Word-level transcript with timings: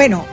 Bueno, 0.00 0.24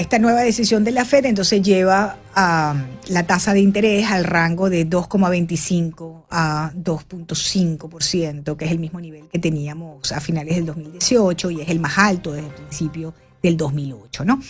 esta 0.00 0.18
nueva 0.18 0.40
decisión 0.40 0.82
de 0.82 0.90
la 0.90 1.04
Fed 1.04 1.26
entonces 1.26 1.62
lleva 1.62 2.16
a 2.34 2.74
la 3.06 3.24
tasa 3.24 3.54
de 3.54 3.60
interés 3.60 4.10
al 4.10 4.24
rango 4.24 4.68
de 4.68 4.84
2,25 4.84 6.24
a 6.28 6.72
2,5%, 6.74 8.56
que 8.56 8.64
es 8.64 8.70
el 8.72 8.80
mismo 8.80 9.00
nivel 9.00 9.28
que 9.28 9.38
teníamos 9.38 10.10
a 10.10 10.20
finales 10.20 10.56
del 10.56 10.66
2018 10.66 11.52
y 11.52 11.60
es 11.60 11.68
el 11.68 11.78
más 11.78 11.96
alto 11.98 12.32
desde 12.32 12.48
el 12.48 12.54
principio 12.54 13.14
del 13.40 13.56
2008, 13.56 14.24
¿no? 14.24 14.42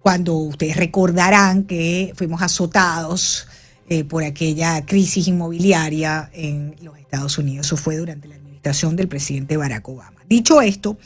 Cuando 0.00 0.34
ustedes 0.34 0.78
recordarán 0.78 1.64
que 1.64 2.14
fuimos 2.16 2.40
azotados 2.40 3.48
eh, 3.90 4.04
por 4.04 4.24
aquella 4.24 4.86
crisis 4.86 5.28
inmobiliaria 5.28 6.30
en 6.32 6.74
los 6.80 6.98
Estados 6.98 7.36
Unidos. 7.36 7.66
Eso 7.66 7.76
fue 7.76 7.98
durante 7.98 8.28
la 8.28 8.36
administración 8.36 8.96
del 8.96 9.08
presidente 9.08 9.58
Barack 9.58 9.86
Obama. 9.86 10.24
Dicho 10.26 10.62
esto, 10.62 10.96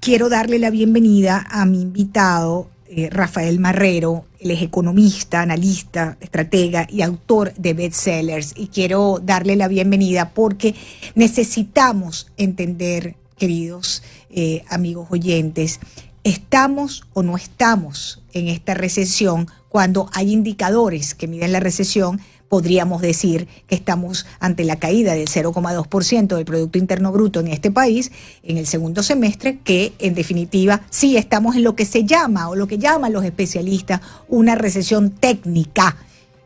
quiero 0.00 0.28
darle 0.28 0.58
la 0.58 0.70
bienvenida 0.70 1.46
a 1.50 1.64
mi 1.66 1.80
invitado, 1.82 2.68
eh, 2.88 3.10
Rafael 3.10 3.58
Marrero. 3.58 4.24
Él 4.40 4.52
es 4.52 4.62
economista, 4.62 5.42
analista, 5.42 6.16
estratega 6.20 6.86
y 6.88 7.02
autor 7.02 7.52
de 7.54 7.74
bestsellers. 7.74 8.54
Y 8.56 8.68
quiero 8.68 9.20
darle 9.22 9.56
la 9.56 9.68
bienvenida 9.68 10.30
porque 10.30 10.74
necesitamos 11.14 12.30
entender, 12.36 13.16
queridos 13.36 14.02
eh, 14.30 14.64
amigos 14.68 15.08
oyentes, 15.10 15.80
¿estamos 16.24 17.04
o 17.12 17.22
no 17.22 17.36
estamos 17.36 18.22
en 18.32 18.48
esta 18.48 18.74
recesión 18.74 19.48
cuando 19.68 20.08
hay 20.12 20.32
indicadores 20.32 21.14
que 21.14 21.28
miden 21.28 21.52
la 21.52 21.60
recesión? 21.60 22.20
Podríamos 22.48 23.02
decir 23.02 23.48
que 23.66 23.74
estamos 23.74 24.26
ante 24.40 24.64
la 24.64 24.76
caída 24.76 25.14
del 25.14 25.28
0,2% 25.28 26.36
del 26.36 26.44
Producto 26.44 26.78
Interno 26.78 27.12
Bruto 27.12 27.40
en 27.40 27.48
este 27.48 27.70
país 27.70 28.10
en 28.42 28.56
el 28.58 28.66
segundo 28.66 29.02
semestre, 29.02 29.58
que 29.62 29.92
en 29.98 30.14
definitiva 30.14 30.82
sí 30.90 31.16
estamos 31.16 31.56
en 31.56 31.64
lo 31.64 31.76
que 31.76 31.84
se 31.84 32.04
llama 32.04 32.48
o 32.48 32.56
lo 32.56 32.66
que 32.66 32.78
llaman 32.78 33.12
los 33.12 33.24
especialistas 33.24 34.00
una 34.28 34.54
recesión 34.54 35.10
técnica. 35.10 35.96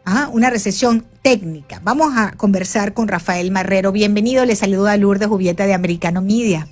¿ah? 0.04 0.28
Una 0.32 0.50
recesión 0.50 1.04
técnica. 1.22 1.80
Vamos 1.84 2.12
a 2.16 2.32
conversar 2.32 2.94
con 2.94 3.08
Rafael 3.08 3.50
Marrero. 3.50 3.92
Bienvenido, 3.92 4.44
le 4.44 4.56
saluda 4.56 4.96
Lourdes 4.96 5.28
Jubieta 5.28 5.66
de 5.66 5.74
Americano 5.74 6.20
Media. 6.20 6.68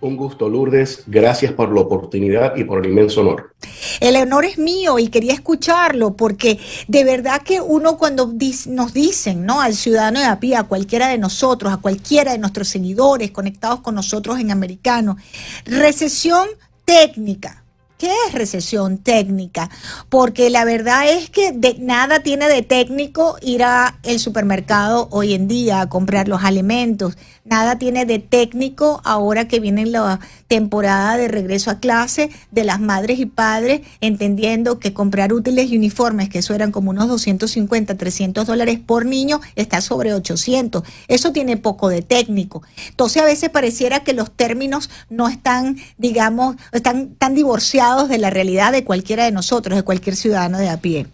Un 0.00 0.16
gusto, 0.16 0.48
Lourdes. 0.48 1.02
Gracias 1.08 1.52
por 1.52 1.74
la 1.74 1.80
oportunidad 1.80 2.54
y 2.56 2.62
por 2.62 2.84
el 2.84 2.90
inmenso 2.90 3.20
honor. 3.20 3.54
El 3.98 4.14
honor 4.16 4.44
es 4.44 4.56
mío 4.56 4.98
y 5.00 5.08
quería 5.08 5.32
escucharlo 5.32 6.14
porque 6.14 6.60
de 6.86 7.02
verdad 7.02 7.42
que 7.42 7.60
uno 7.60 7.98
cuando 7.98 8.32
nos 8.68 8.92
dicen, 8.92 9.44
¿no? 9.44 9.60
Al 9.60 9.74
ciudadano 9.74 10.20
de 10.20 10.26
a 10.54 10.60
a 10.60 10.64
cualquiera 10.64 11.08
de 11.08 11.18
nosotros, 11.18 11.72
a 11.72 11.78
cualquiera 11.78 12.32
de 12.32 12.38
nuestros 12.38 12.68
seguidores 12.68 13.32
conectados 13.32 13.80
con 13.80 13.96
nosotros 13.96 14.38
en 14.38 14.52
americano, 14.52 15.16
recesión 15.64 16.46
técnica. 16.84 17.64
¿Qué 17.98 18.12
es 18.28 18.32
recesión 18.32 18.98
técnica? 18.98 19.70
Porque 20.08 20.50
la 20.50 20.64
verdad 20.64 21.10
es 21.10 21.30
que 21.30 21.52
nada 21.80 22.20
tiene 22.20 22.48
de 22.48 22.62
técnico 22.62 23.36
ir 23.42 23.64
al 23.64 24.18
supermercado 24.20 25.08
hoy 25.10 25.34
en 25.34 25.48
día 25.48 25.80
a 25.80 25.88
comprar 25.88 26.28
los 26.28 26.44
alimentos. 26.44 27.18
Nada 27.44 27.76
tiene 27.76 28.06
de 28.06 28.20
técnico 28.20 29.00
ahora 29.04 29.48
que 29.48 29.58
viene 29.58 29.84
la 29.86 30.20
temporada 30.46 31.16
de 31.16 31.26
regreso 31.26 31.72
a 31.72 31.80
clase 31.80 32.30
de 32.52 32.62
las 32.62 32.78
madres 32.78 33.18
y 33.18 33.26
padres, 33.26 33.80
entendiendo 34.00 34.78
que 34.78 34.92
comprar 34.92 35.32
útiles 35.32 35.68
y 35.68 35.76
uniformes, 35.76 36.28
que 36.28 36.38
eso 36.38 36.54
eran 36.54 36.70
como 36.70 36.90
unos 36.90 37.08
250, 37.08 37.96
300 37.96 38.46
dólares 38.46 38.78
por 38.78 39.06
niño, 39.06 39.40
está 39.56 39.80
sobre 39.80 40.14
800. 40.14 40.84
Eso 41.08 41.32
tiene 41.32 41.56
poco 41.56 41.88
de 41.88 42.02
técnico. 42.02 42.62
Entonces 42.90 43.22
a 43.22 43.24
veces 43.24 43.50
pareciera 43.50 44.04
que 44.04 44.12
los 44.12 44.30
términos 44.30 44.88
no 45.10 45.28
están, 45.28 45.78
digamos, 45.96 46.54
están 46.70 47.16
tan 47.16 47.34
divorciados 47.34 47.87
de 47.96 48.18
la 48.18 48.30
realidad 48.30 48.72
de 48.72 48.84
cualquiera 48.84 49.24
de 49.24 49.32
nosotros, 49.32 49.76
de 49.76 49.82
cualquier 49.82 50.14
ciudadano 50.14 50.58
de 50.58 50.68
a 50.68 50.76
pie. 50.76 51.06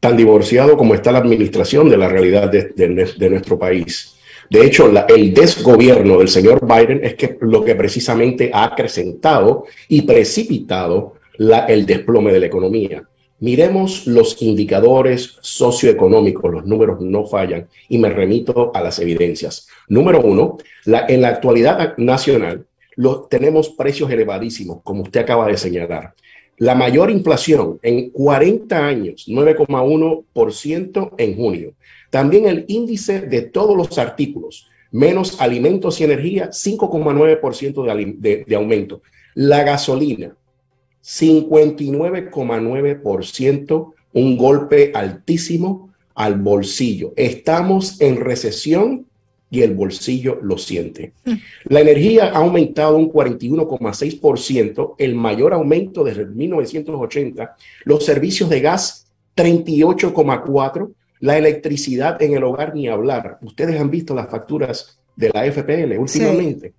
Tan 0.00 0.16
divorciado 0.16 0.76
como 0.76 0.94
está 0.94 1.12
la 1.12 1.18
administración 1.18 1.90
de 1.90 1.96
la 1.96 2.08
realidad 2.08 2.50
de, 2.50 2.72
de 2.74 3.30
nuestro 3.30 3.58
país. 3.58 4.14
De 4.50 4.64
hecho, 4.64 4.92
el 5.08 5.34
desgobierno 5.34 6.18
del 6.18 6.28
señor 6.28 6.66
Biden 6.66 7.00
es 7.02 7.14
que 7.14 7.36
lo 7.40 7.64
que 7.64 7.74
precisamente 7.74 8.50
ha 8.52 8.64
acrecentado 8.64 9.64
y 9.88 10.02
precipitado 10.02 11.14
el 11.68 11.86
desplome 11.86 12.32
de 12.32 12.40
la 12.40 12.46
economía. 12.46 13.02
Miremos 13.40 14.06
los 14.06 14.40
indicadores 14.40 15.36
socioeconómicos, 15.40 16.52
los 16.52 16.66
números 16.66 17.00
no 17.00 17.26
fallan 17.26 17.66
y 17.88 17.98
me 17.98 18.10
remito 18.10 18.70
a 18.74 18.80
las 18.80 18.98
evidencias. 19.00 19.66
Número 19.88 20.20
uno, 20.22 20.58
en 20.86 21.20
la 21.20 21.28
actualidad 21.28 21.96
nacional 21.98 22.64
tenemos 23.28 23.70
precios 23.70 24.10
elevadísimos, 24.10 24.80
como 24.82 25.02
usted 25.02 25.20
acaba 25.20 25.46
de 25.48 25.56
señalar. 25.56 26.14
La 26.58 26.74
mayor 26.74 27.10
inflación 27.10 27.78
en 27.82 28.10
40 28.10 28.86
años, 28.86 29.24
9,1% 29.28 31.14
en 31.18 31.36
junio. 31.36 31.72
También 32.10 32.46
el 32.46 32.64
índice 32.68 33.22
de 33.22 33.42
todos 33.42 33.76
los 33.76 33.98
artículos, 33.98 34.68
menos 34.92 35.40
alimentos 35.40 36.00
y 36.00 36.04
energía, 36.04 36.50
5,9% 36.50 37.84
de, 37.84 38.14
de, 38.18 38.44
de 38.44 38.54
aumento. 38.54 39.02
La 39.34 39.64
gasolina, 39.64 40.36
59,9%, 41.02 43.94
un 44.12 44.36
golpe 44.36 44.92
altísimo 44.94 45.90
al 46.14 46.36
bolsillo. 46.36 47.12
Estamos 47.16 48.00
en 48.00 48.20
recesión 48.20 49.06
y 49.54 49.62
el 49.62 49.74
bolsillo 49.74 50.40
lo 50.42 50.58
siente. 50.58 51.12
Mm. 51.24 51.34
La 51.66 51.80
energía 51.80 52.26
ha 52.26 52.38
aumentado 52.38 52.96
un 52.96 53.10
41,6%, 53.10 54.96
el 54.98 55.14
mayor 55.14 55.54
aumento 55.54 56.02
desde 56.02 56.26
1980. 56.26 57.56
Los 57.84 58.04
servicios 58.04 58.50
de 58.50 58.60
gas, 58.60 59.06
38,4%. 59.36 60.90
La 61.20 61.38
electricidad 61.38 62.20
en 62.20 62.34
el 62.34 62.42
hogar, 62.42 62.74
ni 62.74 62.88
hablar. 62.88 63.38
Ustedes 63.42 63.80
han 63.80 63.90
visto 63.90 64.14
las 64.14 64.28
facturas 64.28 64.98
de 65.14 65.30
la 65.32 65.50
FPL 65.50 65.96
últimamente. 65.98 66.74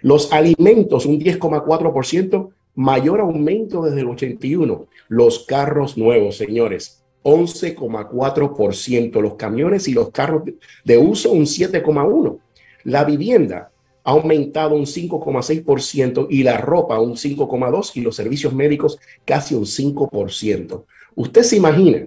Los 0.00 0.32
alimentos, 0.32 1.04
un 1.04 1.18
10,4%, 1.18 2.50
mayor 2.76 3.20
aumento 3.20 3.82
desde 3.82 4.00
el 4.00 4.08
81. 4.08 4.86
Los 5.08 5.40
carros 5.40 5.98
nuevos, 5.98 6.36
señores, 6.36 6.99
11,4%. 7.22 9.20
Los 9.20 9.34
camiones 9.34 9.88
y 9.88 9.92
los 9.92 10.10
carros 10.10 10.42
de 10.84 10.98
uso, 10.98 11.32
un 11.32 11.44
7,1%. 11.44 12.38
La 12.84 13.04
vivienda 13.04 13.70
ha 14.04 14.10
aumentado 14.12 14.74
un 14.74 14.86
5,6% 14.86 16.26
y 16.30 16.42
la 16.42 16.56
ropa 16.56 16.98
un 16.98 17.16
5,2% 17.16 17.92
y 17.96 18.00
los 18.00 18.16
servicios 18.16 18.54
médicos 18.54 18.98
casi 19.24 19.54
un 19.54 19.64
5%. 19.64 20.84
Usted 21.14 21.42
se 21.42 21.56
imagina 21.56 22.06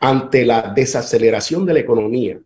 ante 0.00 0.44
la 0.44 0.72
desaceleración 0.74 1.66
de 1.66 1.74
la 1.74 1.80
economía, 1.80 2.38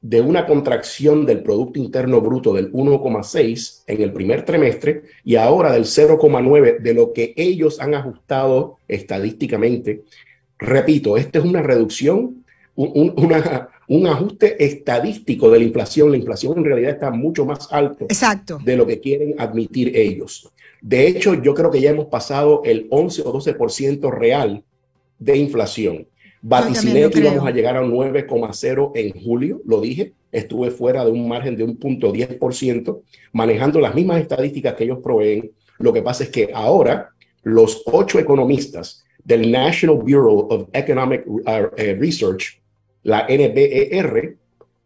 de 0.00 0.20
una 0.20 0.46
contracción 0.46 1.24
del 1.24 1.42
Producto 1.42 1.78
Interno 1.78 2.20
Bruto 2.20 2.52
del 2.52 2.72
1,6 2.72 3.84
en 3.86 4.02
el 4.02 4.12
primer 4.12 4.44
trimestre 4.44 5.02
y 5.24 5.36
ahora 5.36 5.72
del 5.72 5.84
0,9 5.84 6.80
de 6.80 6.94
lo 6.94 7.12
que 7.12 7.32
ellos 7.36 7.80
han 7.80 7.94
ajustado 7.94 8.78
estadísticamente. 8.88 10.02
Repito, 10.58 11.16
esta 11.16 11.38
es 11.38 11.44
una 11.44 11.62
reducción, 11.62 12.44
un, 12.74 13.14
un 13.88 14.06
ajuste 14.06 14.64
estadístico 14.64 15.50
de 15.50 15.58
la 15.58 15.64
inflación. 15.64 16.10
La 16.10 16.16
inflación 16.16 16.58
en 16.58 16.64
realidad 16.64 16.92
está 16.92 17.10
mucho 17.10 17.44
más 17.44 17.68
alto 17.70 18.06
Exacto. 18.06 18.58
de 18.64 18.76
lo 18.76 18.86
que 18.86 19.00
quieren 19.00 19.34
admitir 19.38 19.94
ellos. 19.96 20.50
De 20.80 21.06
hecho, 21.06 21.34
yo 21.34 21.54
creo 21.54 21.70
que 21.70 21.80
ya 21.80 21.90
hemos 21.90 22.06
pasado 22.06 22.62
el 22.64 22.86
11 22.90 23.22
o 23.22 23.32
12% 23.34 24.10
real 24.10 24.64
de 25.18 25.36
inflación. 25.36 26.06
Vaticiné 26.40 27.08
que 27.10 27.20
íbamos 27.20 27.46
a 27.46 27.52
llegar 27.52 27.76
a 27.76 27.82
un 27.82 27.92
9,0 27.92 28.92
en 28.94 29.22
julio, 29.22 29.60
lo 29.64 29.80
dije, 29.80 30.12
estuve 30.32 30.72
fuera 30.72 31.04
de 31.04 31.12
un 31.12 31.28
margen 31.28 31.56
de 31.56 31.62
un 31.62 31.76
punto 31.76 32.12
10%, 32.12 33.00
manejando 33.32 33.78
las 33.78 33.94
mismas 33.94 34.20
estadísticas 34.20 34.74
que 34.74 34.84
ellos 34.84 34.98
proveen. 35.02 35.52
Lo 35.78 35.92
que 35.92 36.02
pasa 36.02 36.24
es 36.24 36.30
que 36.30 36.50
ahora 36.52 37.10
los 37.44 37.82
ocho 37.86 38.18
economistas 38.18 39.04
del 39.24 39.50
National 39.50 39.96
Bureau 39.96 40.48
of 40.50 40.68
Economic 40.72 41.24
uh, 41.26 41.40
eh, 41.76 41.96
Research, 41.98 42.60
la 43.02 43.26
NBER, 43.28 44.36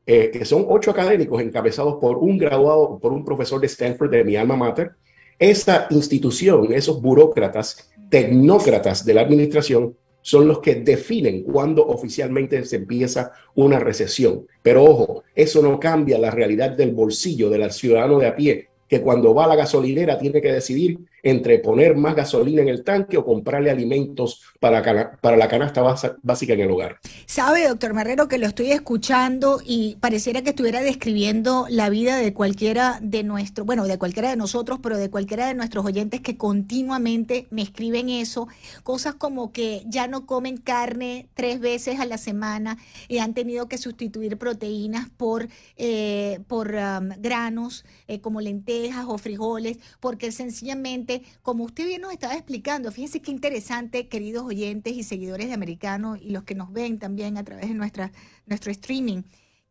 eh, 0.07 0.31
que 0.33 0.45
son 0.45 0.67
ocho 0.69 0.91
académicos 0.91 1.41
encabezados 1.43 1.97
por 2.01 2.19
un 2.19 2.39
graduado, 2.39 2.99
por 2.99 3.13
un 3.13 3.25
profesor 3.25 3.61
de 3.61 3.67
Stanford 3.67 4.11
de 4.11 4.25
mi 4.25 4.37
alma 4.37 4.57
mater, 4.57 4.93
esa 5.39 5.87
institución, 5.91 6.73
esos 6.73 7.01
burócratas, 7.03 7.91
tecnócratas 8.09 9.05
de 9.05 9.15
la 9.15 9.23
administración, 9.23 9.97
son 10.23 10.49
los 10.49 10.59
que 10.59 10.77
definen 10.77 11.45
cuándo 11.45 11.87
oficialmente 11.87 12.65
se 12.65 12.77
empieza 12.77 13.33
una 13.55 13.79
recesión. 13.79 14.47
Pero 14.63 14.83
ojo, 14.83 15.23
eso 15.35 15.63
no 15.63 15.79
cambia 15.79 16.19
la 16.19 16.33
realidad 16.33 16.71
del 16.71 16.91
bolsillo 16.93 17.49
del 17.49 17.71
ciudadano 17.71 18.19
de 18.19 18.27
a 18.27 18.35
pie, 18.35 18.69
que 18.89 19.01
cuando 19.03 19.35
va 19.35 19.45
a 19.45 19.49
la 19.49 19.57
gasolinera 19.57 20.19
tiene 20.19 20.41
que 20.41 20.53
decidir 20.53 20.99
entre 21.27 21.59
poner 21.59 21.97
más 21.97 22.15
gasolina 22.15 22.63
en 22.63 22.69
el 22.69 22.85
tanque 22.85 23.17
o 23.17 23.25
comprarle 23.25 23.69
alimentos 23.69 24.43
para, 24.61 25.19
para 25.21 25.37
la 25.37 25.49
canasta 25.49 25.83
básica 26.23 26.53
en 26.53 26.61
el 26.61 26.71
hogar. 26.71 27.01
Sabe, 27.27 27.67
doctor 27.67 27.95
Marrero, 27.95 28.29
que 28.29 28.39
lo 28.39 28.47
estoy 28.47 28.71
escuchando 28.71 29.61
y 29.67 29.97
pareciera 29.97 30.43
que 30.43 30.51
estuviera 30.51 30.81
describiendo 30.83 31.67
la 31.69 31.91
vida 31.91 32.17
de 32.17 32.33
cualquiera 32.33 33.01
de 33.03 33.25
nuestros, 33.25 33.67
bueno, 33.67 33.89
de 33.89 33.99
cualquiera 33.99 34.31
de 34.31 34.37
nosotros, 34.37 34.79
pero 34.81 34.99
de 34.99 35.11
cualquiera 35.11 35.49
de 35.49 35.55
nuestros 35.55 35.85
oyentes 35.85 36.21
que 36.21 36.37
continuamente 36.37 37.49
me 37.51 37.63
escriben 37.63 38.09
eso, 38.09 38.47
cosas 38.85 39.15
como 39.15 39.51
que 39.51 39.83
ya 39.87 40.07
no 40.07 40.27
comen 40.27 40.59
carne 40.59 41.27
tres 41.35 41.59
veces 41.59 41.99
a 41.99 42.07
la 42.07 42.19
semana 42.19 42.79
y 43.09 43.19
han 43.19 43.35
tenido 43.35 43.67
que 43.67 43.79
sustituir 43.79 44.39
proteínas 44.39 45.09
por, 45.17 45.49
eh, 45.77 46.39
por 46.47 46.69
um, 46.69 47.09
granos 47.19 47.85
eh, 48.07 48.21
como 48.21 48.41
lentejas 48.41 49.07
o 49.09 49.19
frijoles, 49.19 49.79
porque 49.99 50.31
sencillamente, 50.31 51.16
como 51.43 51.65
usted 51.65 51.87
bien 51.87 52.03
nos 52.03 52.13
estaba 52.13 52.35
explicando, 52.35 52.91
fíjense 52.93 53.21
qué 53.21 53.31
interesante, 53.31 54.09
queridos 54.09 54.45
oyentes 54.45 54.95
y 54.95 55.03
seguidores 55.03 55.49
de 55.49 55.55
Americano 55.55 56.17
y 56.17 56.31
los 56.31 56.45
que 56.45 56.55
nos 56.55 56.73
ven 56.73 56.99
también 56.99 57.37
a 57.37 57.45
través 57.45 57.69
de 57.69 57.75
nuestra, 57.75 58.13
nuestro 58.47 58.71
streaming 58.73 59.23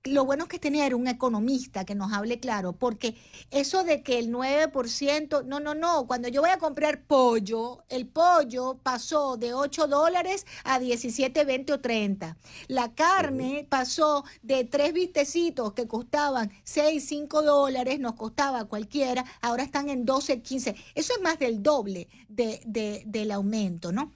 lo 0.05 0.25
bueno 0.25 0.43
es 0.43 0.49
que 0.49 0.59
tener 0.59 0.93
un 0.95 1.07
economista 1.07 1.83
que 1.85 1.95
nos 1.95 2.13
hable 2.13 2.39
claro, 2.39 2.73
porque 2.73 3.15
eso 3.51 3.83
de 3.83 4.03
que 4.03 4.19
el 4.19 4.31
9%, 4.31 5.45
no, 5.45 5.59
no, 5.59 5.73
no, 5.75 6.07
cuando 6.07 6.27
yo 6.27 6.41
voy 6.41 6.51
a 6.51 6.57
comprar 6.57 7.03
pollo, 7.03 7.83
el 7.89 8.07
pollo 8.07 8.79
pasó 8.81 9.37
de 9.37 9.53
8 9.53 9.87
dólares 9.87 10.45
a 10.63 10.79
17, 10.79 11.43
20 11.43 11.73
o 11.73 11.79
30. 11.79 12.37
La 12.67 12.93
carne 12.93 13.65
pasó 13.69 14.23
de 14.41 14.63
tres 14.63 14.93
vistecitos 14.93 15.73
que 15.73 15.87
costaban 15.87 16.51
6, 16.63 17.03
5 17.03 17.41
dólares, 17.41 17.99
nos 17.99 18.13
costaba 18.15 18.65
cualquiera, 18.65 19.25
ahora 19.41 19.63
están 19.63 19.89
en 19.89 20.05
12, 20.05 20.41
15. 20.41 20.75
Eso 20.93 21.13
es 21.13 21.21
más 21.21 21.39
del 21.39 21.63
doble 21.63 22.07
de, 22.27 23.03
del 23.05 23.31
aumento, 23.31 23.91
¿no? 23.91 24.11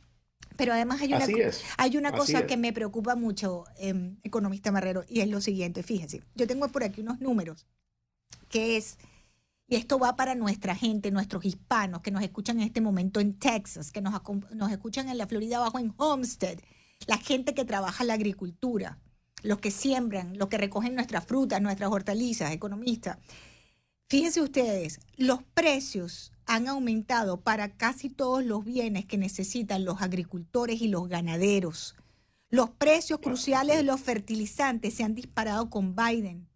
Pero 0.59 0.73
además 0.73 0.99
hay 0.99 1.13
una, 1.13 1.25
hay 1.77 1.97
una 1.97 2.11
cosa 2.11 2.45
que 2.45 2.57
me 2.57 2.73
preocupa 2.73 3.15
mucho, 3.15 3.63
em, 3.77 4.17
economista 4.23 4.73
Marrero, 4.73 5.05
y 5.07 5.21
es 5.21 5.29
lo 5.29 5.39
siguiente, 5.39 5.83
fíjense, 5.83 6.21
yo 6.35 6.45
tengo 6.47 6.67
por 6.67 6.83
aquí 6.83 6.99
unos 6.99 7.21
números, 7.21 7.65
que 8.49 8.75
es, 8.75 8.97
y 9.69 9.77
esto 9.77 9.97
va 9.99 10.17
para 10.17 10.35
nuestra 10.35 10.75
gente, 10.75 11.11
nuestros 11.11 11.45
hispanos 11.45 12.01
que 12.01 12.11
nos 12.11 12.21
escuchan 12.23 12.59
en 12.59 12.65
este 12.67 12.81
momento 12.81 13.21
en 13.21 13.39
Texas, 13.39 13.89
que 13.89 14.01
nos, 14.01 14.13
nos 14.53 14.69
escuchan 14.69 15.07
en 15.07 15.17
la 15.17 15.27
Florida 15.27 15.57
abajo 15.57 15.79
en 15.79 15.93
Homestead, 15.95 16.59
la 17.07 17.17
gente 17.17 17.53
que 17.53 17.63
trabaja 17.63 18.03
la 18.03 18.15
agricultura, 18.15 18.99
los 19.43 19.59
que 19.59 19.71
siembran, 19.71 20.37
los 20.37 20.49
que 20.49 20.57
recogen 20.57 20.93
nuestras 20.93 21.25
frutas, 21.25 21.61
nuestras 21.61 21.89
hortalizas, 21.89 22.51
economistas. 22.51 23.17
Fíjense 24.09 24.41
ustedes, 24.41 24.99
los 25.17 25.43
precios 25.53 26.31
han 26.47 26.67
aumentado 26.67 27.41
para 27.41 27.77
casi 27.77 28.09
todos 28.09 28.43
los 28.43 28.65
bienes 28.65 29.05
que 29.05 29.19
necesitan 29.19 29.85
los 29.85 30.01
agricultores 30.01 30.81
y 30.81 30.87
los 30.87 31.07
ganaderos. 31.07 31.95
Los 32.49 32.71
precios 32.71 33.19
cruciales 33.19 33.77
de 33.77 33.83
los 33.83 34.01
fertilizantes 34.01 34.95
se 34.95 35.03
han 35.03 35.13
disparado 35.13 35.69
con 35.69 35.95
Biden 35.95 36.49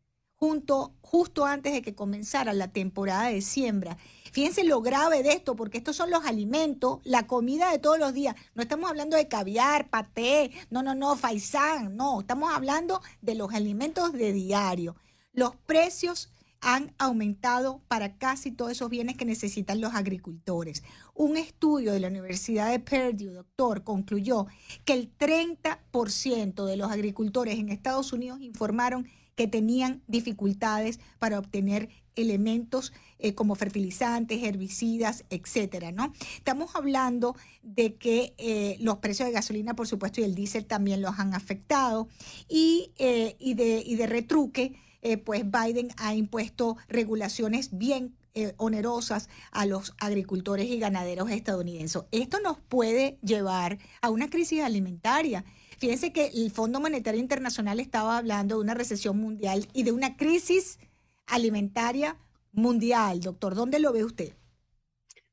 junto, 0.44 0.94
justo 1.00 1.46
antes 1.46 1.72
de 1.72 1.82
que 1.82 1.96
comenzara 1.96 2.52
la 2.54 2.70
temporada 2.70 3.28
de 3.28 3.42
siembra. 3.42 3.98
Fíjense 4.34 4.66
lo 4.66 4.82
grave 4.82 5.24
de 5.24 5.32
esto, 5.32 5.56
porque 5.56 5.78
estos 5.78 5.96
son 5.96 6.10
los 6.10 6.26
alimentos, 6.26 7.00
la 7.04 7.28
comida 7.28 7.72
de 7.72 7.80
todos 7.80 7.98
los 7.98 8.14
días. 8.14 8.36
No 8.54 8.64
estamos 8.64 8.90
hablando 8.90 9.16
de 9.16 9.30
caviar, 9.30 9.90
paté, 9.90 10.52
no, 10.70 10.84
no, 10.84 10.96
no, 10.96 11.16
faisán, 11.16 11.96
no, 11.96 12.20
estamos 12.20 12.52
hablando 12.52 13.00
de 13.22 13.36
los 13.36 13.54
alimentos 13.54 14.12
de 14.12 14.34
diario. 14.34 14.98
Los 15.32 15.56
precios 15.56 16.30
han 16.64 16.94
aumentado 16.98 17.82
para 17.88 18.18
casi 18.18 18.52
todos 18.52 18.72
esos 18.72 18.90
bienes 18.90 19.18
que 19.18 19.26
necesitan 19.26 19.82
los 19.82 19.94
agricultores. 19.94 20.84
Un 21.14 21.38
estudio 21.38 21.92
de 21.92 22.00
la 22.00 22.08
Universidad 22.08 22.72
de 22.72 22.80
Purdue, 22.80 23.34
doctor, 23.34 23.84
concluyó 23.84 24.48
que 24.86 24.94
el 24.94 25.16
30% 25.18 26.66
de 26.66 26.78
los 26.78 26.90
agricultores 26.90 27.60
en 27.60 27.70
Estados 27.70 28.14
Unidos 28.14 28.42
informaron 28.42 29.08
que 29.36 29.48
tenían 29.48 30.02
dificultades 30.08 31.00
para 31.20 31.40
obtener 31.40 31.90
elementos 32.16 32.94
eh, 33.20 33.34
como 33.34 33.56
fertilizantes, 33.56 34.44
herbicidas, 34.44 35.26
etcétera, 35.30 35.92
¿no? 35.92 36.14
Estamos 36.38 36.76
hablando 36.76 37.36
de 37.64 37.96
que 37.96 38.36
eh, 38.38 38.78
los 38.80 38.98
precios 38.98 39.28
de 39.28 39.34
gasolina, 39.34 39.76
por 39.76 39.88
supuesto, 39.88 40.22
y 40.22 40.24
el 40.24 40.36
diésel 40.36 40.66
también 40.66 41.02
los 41.02 41.20
han 41.20 41.34
afectado 41.34 42.08
y, 42.48 42.92
eh, 42.98 43.36
de, 43.40 43.84
y 43.86 43.96
de 43.96 44.08
retruque 44.08 44.76
eh, 45.04 45.18
pues 45.18 45.44
Biden 45.50 45.90
ha 45.98 46.16
impuesto 46.16 46.78
regulaciones 46.88 47.78
bien 47.78 48.16
eh, 48.36 48.54
onerosas 48.58 49.30
a 49.52 49.68
los 49.68 49.94
agricultores 50.00 50.66
y 50.68 50.80
ganaderos 50.80 51.30
estadounidenses. 51.30 52.02
Esto 52.12 52.40
nos 52.40 52.58
puede 52.58 53.20
llevar 53.22 53.78
a 54.02 54.10
una 54.10 54.30
crisis 54.30 54.64
alimentaria. 54.64 55.46
Fíjense 55.78 56.12
que 56.12 56.32
el 56.34 56.50
Fondo 56.50 56.80
Monetario 56.80 57.20
Internacional 57.20 57.80
estaba 57.80 58.18
hablando 58.18 58.56
de 58.56 58.62
una 58.62 58.74
recesión 58.74 59.18
mundial 59.20 59.68
y 59.74 59.84
de 59.84 59.92
una 59.92 60.18
crisis 60.18 60.80
alimentaria 61.28 62.18
mundial. 62.52 63.20
Doctor, 63.20 63.54
¿dónde 63.54 63.80
lo 63.80 63.94
ve 63.94 64.04
usted? 64.04 64.34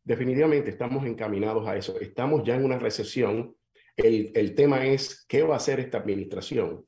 Definitivamente 0.05 0.71
estamos 0.71 1.07
encaminados 1.07 1.67
a 1.67 1.77
eso. 1.77 1.99
Estamos 2.01 2.43
ya 2.45 2.57
en 2.57 2.65
una 2.65 2.79
recesión. 2.79 3.57
El, 3.97 4.33
el 4.35 4.55
tema 4.55 4.85
es 4.85 5.25
qué 5.27 5.43
va 5.43 5.55
a 5.55 5.59
hacer 5.59 5.81
esta 5.81 5.97
administración 5.99 6.85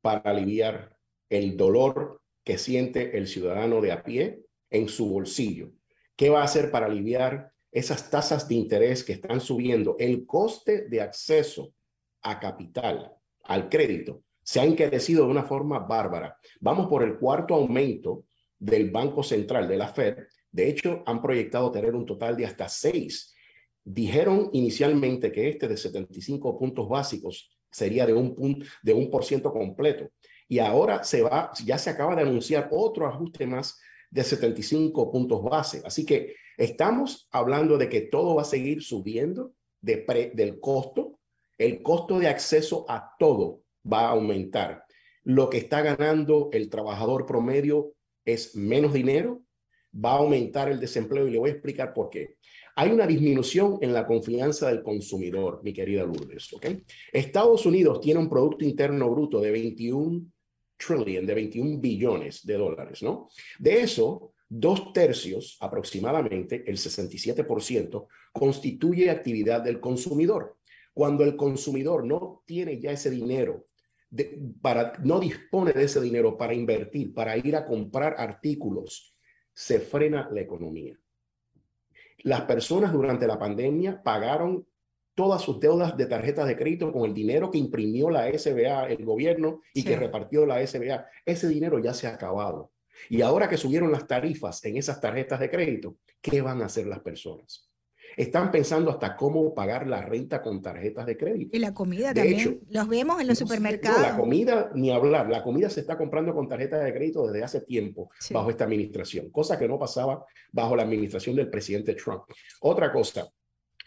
para 0.00 0.30
aliviar 0.30 0.96
el 1.28 1.56
dolor 1.56 2.20
que 2.46 2.58
siente 2.58 3.18
el 3.18 3.26
ciudadano 3.26 3.80
de 3.80 3.90
a 3.90 4.04
pie 4.04 4.44
en 4.70 4.88
su 4.88 5.08
bolsillo. 5.08 5.72
¿Qué 6.14 6.30
va 6.30 6.42
a 6.42 6.44
hacer 6.44 6.70
para 6.70 6.86
aliviar 6.86 7.50
esas 7.72 8.08
tasas 8.08 8.48
de 8.48 8.54
interés 8.54 9.02
que 9.02 9.14
están 9.14 9.40
subiendo? 9.40 9.96
El 9.98 10.24
coste 10.24 10.88
de 10.88 11.00
acceso 11.00 11.74
a 12.22 12.38
capital, 12.38 13.12
al 13.42 13.68
crédito, 13.68 14.22
se 14.44 14.60
ha 14.60 14.64
encarecido 14.64 15.24
de 15.24 15.32
una 15.32 15.42
forma 15.42 15.80
bárbara. 15.80 16.38
Vamos 16.60 16.86
por 16.86 17.02
el 17.02 17.18
cuarto 17.18 17.52
aumento 17.52 18.26
del 18.56 18.92
Banco 18.92 19.24
Central, 19.24 19.66
de 19.66 19.76
la 19.76 19.88
Fed. 19.88 20.16
De 20.48 20.68
hecho, 20.68 21.02
han 21.04 21.20
proyectado 21.20 21.72
tener 21.72 21.96
un 21.96 22.06
total 22.06 22.36
de 22.36 22.46
hasta 22.46 22.68
seis. 22.68 23.34
Dijeron 23.82 24.50
inicialmente 24.52 25.32
que 25.32 25.48
este 25.48 25.66
de 25.66 25.76
75 25.76 26.56
puntos 26.56 26.88
básicos 26.88 27.50
sería 27.72 28.06
de 28.06 28.14
un, 28.14 28.36
punto, 28.36 28.64
de 28.84 28.94
un 28.94 29.10
por 29.10 29.24
ciento 29.24 29.52
completo. 29.52 30.08
Y 30.48 30.58
ahora 30.58 31.02
se 31.04 31.22
va, 31.22 31.50
ya 31.64 31.78
se 31.78 31.90
acaba 31.90 32.14
de 32.14 32.22
anunciar 32.22 32.68
otro 32.70 33.06
ajuste 33.06 33.46
más 33.46 33.80
de 34.10 34.22
75 34.22 35.10
puntos 35.10 35.42
base. 35.42 35.82
Así 35.84 36.06
que 36.06 36.36
estamos 36.56 37.28
hablando 37.32 37.76
de 37.78 37.88
que 37.88 38.02
todo 38.02 38.36
va 38.36 38.42
a 38.42 38.46
seguir 38.46 38.82
subiendo 38.82 39.52
de 39.80 40.32
del 40.34 40.60
costo. 40.60 41.18
El 41.58 41.82
costo 41.82 42.18
de 42.18 42.28
acceso 42.28 42.84
a 42.88 43.14
todo 43.18 43.62
va 43.90 44.00
a 44.00 44.10
aumentar. 44.10 44.84
Lo 45.24 45.50
que 45.50 45.58
está 45.58 45.82
ganando 45.82 46.50
el 46.52 46.68
trabajador 46.68 47.26
promedio 47.26 47.94
es 48.24 48.54
menos 48.54 48.92
dinero, 48.92 49.42
va 49.92 50.12
a 50.12 50.18
aumentar 50.18 50.68
el 50.68 50.78
desempleo 50.78 51.26
y 51.26 51.30
le 51.30 51.38
voy 51.38 51.50
a 51.50 51.52
explicar 51.54 51.94
por 51.94 52.10
qué. 52.10 52.36
Hay 52.76 52.90
una 52.90 53.06
disminución 53.06 53.78
en 53.80 53.94
la 53.94 54.06
confianza 54.06 54.68
del 54.68 54.82
consumidor, 54.82 55.60
mi 55.62 55.72
querida 55.72 56.04
Lourdes. 56.04 56.54
Estados 57.10 57.64
Unidos 57.64 58.00
tiene 58.00 58.20
un 58.20 58.28
Producto 58.28 58.64
Interno 58.64 59.08
Bruto 59.10 59.40
de 59.40 59.50
21 59.50 60.26
trillion, 60.76 61.26
de 61.26 61.34
21 61.34 61.78
billones 61.78 62.44
de 62.46 62.54
dólares, 62.54 63.02
¿no? 63.02 63.28
De 63.58 63.80
eso, 63.80 64.32
dos 64.48 64.92
tercios, 64.92 65.56
aproximadamente 65.60 66.64
el 66.66 66.76
67%, 66.76 68.06
constituye 68.32 69.10
actividad 69.10 69.62
del 69.62 69.80
consumidor. 69.80 70.58
Cuando 70.92 71.24
el 71.24 71.36
consumidor 71.36 72.04
no 72.04 72.42
tiene 72.46 72.80
ya 72.80 72.92
ese 72.92 73.10
dinero, 73.10 73.66
para, 74.62 74.94
no 75.02 75.20
dispone 75.20 75.72
de 75.72 75.84
ese 75.84 76.00
dinero 76.00 76.36
para 76.36 76.54
invertir, 76.54 77.12
para 77.12 77.36
ir 77.36 77.56
a 77.56 77.66
comprar 77.66 78.14
artículos, 78.18 79.14
se 79.52 79.80
frena 79.80 80.28
la 80.30 80.40
economía. 80.40 80.98
Las 82.18 82.42
personas 82.42 82.92
durante 82.92 83.26
la 83.26 83.38
pandemia 83.38 84.02
pagaron 84.02 84.66
todas 85.16 85.42
sus 85.42 85.58
deudas 85.58 85.96
de 85.96 86.06
tarjetas 86.06 86.46
de 86.46 86.56
crédito 86.56 86.92
con 86.92 87.04
el 87.06 87.14
dinero 87.14 87.50
que 87.50 87.58
imprimió 87.58 88.10
la 88.10 88.30
SBA, 88.30 88.88
el 88.90 89.04
gobierno, 89.04 89.62
y 89.72 89.82
que 89.82 89.96
repartió 89.96 90.46
la 90.46 90.64
SBA. 90.64 91.06
Ese 91.24 91.48
dinero 91.48 91.80
ya 91.80 91.94
se 91.94 92.06
ha 92.06 92.14
acabado. 92.14 92.70
Y 93.08 93.22
ahora 93.22 93.48
que 93.48 93.56
subieron 93.56 93.90
las 93.90 94.06
tarifas 94.06 94.64
en 94.64 94.76
esas 94.76 95.00
tarjetas 95.00 95.40
de 95.40 95.50
crédito, 95.50 95.96
¿qué 96.20 96.42
van 96.42 96.60
a 96.62 96.66
hacer 96.66 96.86
las 96.86 97.00
personas? 97.00 97.68
Están 98.16 98.50
pensando 98.50 98.90
hasta 98.90 99.16
cómo 99.16 99.54
pagar 99.54 99.86
la 99.86 100.00
renta 100.02 100.40
con 100.40 100.62
tarjetas 100.62 101.06
de 101.06 101.16
crédito. 101.16 101.56
Y 101.56 101.60
la 101.60 101.74
comida 101.74 102.14
también. 102.14 102.60
los 102.68 102.88
vemos 102.88 103.20
en 103.20 103.26
los 103.26 103.38
supermercados. 103.38 104.00
la 104.00 104.16
comida, 104.16 104.70
ni 104.74 104.90
hablar. 104.90 105.28
La 105.28 105.42
comida 105.42 105.68
se 105.68 105.80
está 105.80 105.98
comprando 105.98 106.34
con 106.34 106.48
tarjetas 106.48 106.84
de 106.84 106.94
crédito 106.94 107.26
desde 107.26 107.44
hace 107.44 107.60
tiempo 107.62 108.10
bajo 108.30 108.50
esta 108.50 108.64
administración, 108.64 109.30
cosa 109.30 109.58
que 109.58 109.68
no 109.68 109.78
pasaba 109.78 110.24
bajo 110.52 110.76
la 110.76 110.84
administración 110.84 111.36
del 111.36 111.50
presidente 111.50 111.94
Trump. 111.94 112.22
Otra 112.60 112.92
cosa, 112.92 113.28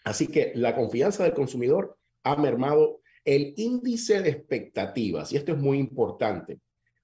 Así 0.04 0.28
que 0.28 0.52
la 0.56 0.76
confianza 0.76 1.24
del 1.24 1.34
consumidor 1.34 1.98
ha 2.24 2.36
mermado 2.36 3.02
el 3.26 3.54
índice 3.58 4.22
de 4.22 4.30
expectativas, 4.30 5.32
y 5.32 5.38
esto 5.38 5.52
es 5.54 5.58
muy 5.58 5.78
importante, 5.78 6.60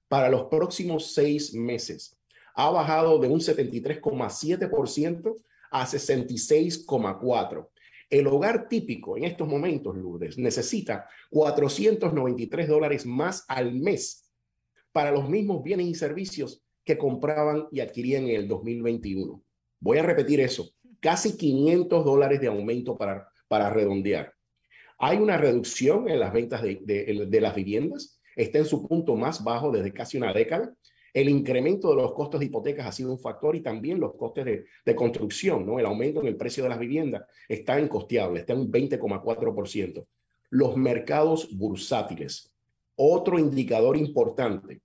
para 0.08 0.30
los 0.30 0.46
próximos 0.46 1.14
seis 1.14 1.54
meses. 1.54 2.18
Ha 2.56 2.70
bajado 2.70 3.20
de 3.20 3.28
un 3.28 3.40
73,7% 3.40 5.36
a 5.72 5.86
66,4. 5.86 7.70
El 8.10 8.28
hogar 8.28 8.70
típico 8.70 9.18
en 9.18 9.24
estos 9.26 9.48
momentos, 9.48 9.96
Lourdes, 9.96 10.38
necesita 10.38 11.10
493 11.32 12.68
dólares 12.68 13.06
más 13.06 13.44
al 13.48 13.74
mes 13.74 14.32
para 14.92 15.12
los 15.12 15.28
mismos 15.28 15.64
bienes 15.64 15.88
y 15.88 15.96
servicios 15.96 16.64
que 16.86 16.98
compraban 16.98 17.68
y 17.72 17.82
adquirían 17.82 18.24
en 18.30 18.36
el 18.36 18.48
2021. 18.48 19.44
Voy 19.80 19.98
a 19.98 20.04
repetir 20.04 20.40
eso, 20.40 20.70
casi 21.06 21.38
500 21.38 22.04
dólares 22.04 22.42
de 22.42 22.48
aumento 22.48 22.98
para, 22.98 23.30
para 23.48 23.70
redondear. 23.70 24.34
Hay 24.98 25.18
una 25.18 25.38
reducción 25.38 26.10
en 26.10 26.20
las 26.20 26.34
ventas 26.34 26.64
de, 26.64 27.28
de 27.30 27.42
las 27.42 27.54
viviendas, 27.54 28.20
está 28.36 28.58
en 28.58 28.66
su 28.66 28.88
punto 28.88 29.16
más 29.16 29.44
bajo 29.44 29.72
desde 29.72 29.94
casi 29.94 30.18
una 30.18 30.34
década 30.34 30.74
el 31.16 31.30
incremento 31.30 31.90
de 31.92 31.96
los 31.96 32.14
costos 32.14 32.40
de 32.42 32.48
hipotecas 32.48 32.88
ha 32.88 32.92
sido 32.92 33.10
un 33.10 33.20
factor 33.20 33.56
y 33.56 33.62
también 33.62 34.02
los 34.02 34.16
costes 34.16 34.44
de, 34.44 34.66
construcción, 34.96 35.66
¿no? 35.66 35.80
El 35.80 35.86
aumento 35.86 36.20
en 36.20 36.28
el 36.28 36.36
precio 36.36 36.64
de 36.64 36.70
las 36.70 36.78
viviendas 36.78 37.24
está 37.48 37.80
incosteable, 37.80 38.42
está 38.42 38.52
en 38.52 38.60
un 38.60 38.70
20,4%. 38.70 40.06
Los 40.50 40.76
mercados 40.76 41.56
bursátiles, 41.56 42.52
otro 42.98 43.40
indicador 43.40 43.96
importante. 43.96 44.82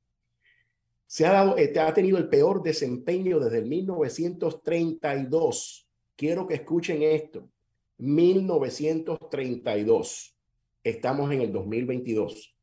Se 1.05 1.27
ha, 1.27 1.33
dado, 1.33 1.59
eh, 1.59 1.77
ha 1.81 1.93
tenido 1.93 2.17
el 2.17 2.29
peor 2.29 2.63
desempeño 2.63 3.41
desde 3.41 3.59
el 3.59 3.67
1932. 3.67 5.90
Quiero 6.21 6.47
que 6.47 6.55
escuchen 6.57 7.03
esto. 7.03 7.49
1932. 7.97 10.37
Estamos 10.85 11.33
en 11.33 11.41
el 11.41 11.51
2022. 11.51 12.55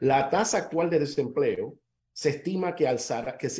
La 0.00 0.28
tasa 0.28 0.58
actual 0.58 0.90
de 0.90 0.98
desempleo 0.98 1.78
se 2.12 2.28
estima 2.28 2.76
que, 2.76 2.84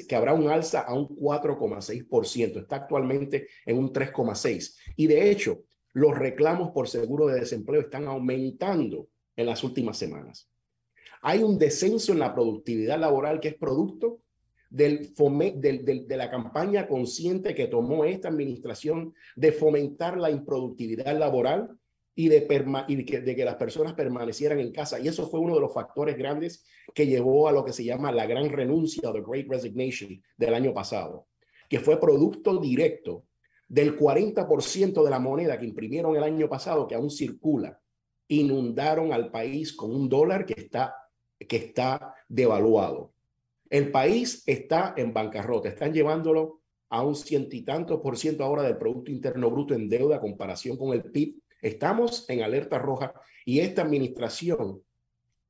que 0.07 0.15
habrá 0.15 0.35
un 0.35 0.51
alza 0.51 0.81
a 0.81 0.93
un 0.93 1.09
4,6%. 1.09 2.61
Está 2.61 2.77
actualmente 2.77 3.49
en 3.65 3.79
un 3.79 3.91
3,6%. 3.91 4.77
Y 4.97 5.07
de 5.07 5.31
hecho, 5.31 5.63
los 5.95 6.15
reclamos 6.15 6.73
por 6.73 6.87
seguro 6.87 7.29
de 7.29 7.41
desempleo 7.41 7.81
están 7.81 8.09
aumentando 8.09 9.09
en 9.35 9.47
las 9.47 9.65
últimas 9.65 9.97
semanas. 9.97 10.51
Hay 11.23 11.43
un 11.43 11.57
descenso 11.57 12.13
en 12.13 12.19
la 12.19 12.35
productividad 12.35 12.99
laboral 12.99 13.41
que 13.41 13.49
es 13.49 13.55
producto 13.55 14.21
del, 14.73 15.13
del, 15.61 16.09
de 16.09 16.17
la 16.17 16.31
campaña 16.31 16.89
consciente 16.89 17.55
que 17.55 17.67
tomó 17.67 18.07
esta 18.07 18.29
administración 18.29 19.13
de 19.37 19.53
fomentar 19.53 20.17
la 20.17 20.31
improductividad 20.31 21.19
laboral 21.19 21.77
y, 22.15 22.29
de, 22.29 22.47
que, 22.47 23.21
de, 23.21 23.37
que, 23.37 23.45
las 23.45 23.57
personas 23.57 23.93
permanecieran 23.93 24.61
en 24.61 24.73
casa. 24.73 24.99
Y 24.99 25.09
eso 25.09 25.29
fue 25.29 25.41
uno 25.41 25.55
de 25.55 25.61
los 25.61 25.75
factores 25.75 26.17
grandes 26.17 26.65
que 26.95 27.07
llevó 27.07 27.49
a 27.49 27.53
lo 27.53 27.65
que 27.65 27.73
se 27.73 27.85
llama 27.85 28.13
la 28.13 28.27
gran 28.27 28.49
renuncia 28.49 29.11
o 29.11 29.13
the 29.13 29.23
Great 29.27 29.47
Resignation 29.49 30.23
del 30.39 30.55
año 30.55 30.73
pasado, 30.73 31.27
que 31.69 31.79
fue 31.79 32.01
producto 32.01 32.59
directo 32.59 33.27
del 33.69 33.99
40% 33.99 35.05
de 35.05 35.11
la 35.11 35.19
moneda 35.19 35.59
que 35.59 35.67
imprimieron 35.67 36.17
el 36.17 36.23
año 36.23 36.49
pasado, 36.49 36.89
que 36.89 36.95
aún 36.95 37.11
circula, 37.11 37.79
inundaron 38.29 39.13
al 39.13 39.31
país 39.31 39.75
con 39.75 39.95
un 39.95 40.09
dólar 40.09 40.47
que 40.47 40.55
está, 40.57 40.95
que 41.39 41.57
está 41.57 42.15
devaluado. 42.27 43.13
El 43.73 43.91
país 43.91 44.43
está 44.47 44.93
en 44.99 45.15
bancarrota, 45.15 45.71
están 45.71 45.95
llevándolo 45.95 46.61
a 46.91 47.03
un 47.03 47.17
ciento 47.17 47.57
y 47.57 47.63
tantos 47.63 48.01
por 48.03 48.19
ciento 48.19 48.45
ahora 48.45 48.63
del 48.63 48.77
Producto 48.77 49.11
Interno 49.11 49.51
Bruto 49.51 49.73
en 49.73 49.89
deuda 49.89 50.17
a 50.17 50.21
comparación 50.21 50.77
con 50.77 50.93
el 50.93 51.11
PIB 51.11 51.43
Estamos 51.63 52.29
en 52.29 52.43
alerta 52.43 52.79
roja 52.79 53.15
y 53.47 53.61
esta 53.61 53.83
administración 53.83 54.83